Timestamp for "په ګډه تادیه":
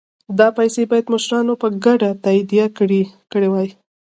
1.61-2.65